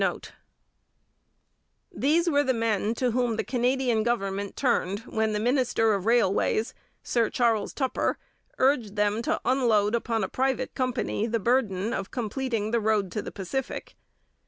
[1.93, 6.73] These were the men to whom the Canadian government turned when the minister of Railways,
[7.03, 8.17] Sir Charles Tupper,
[8.57, 13.21] urged them to unload upon a private company the burden of completing the road to
[13.21, 13.95] the Pacific.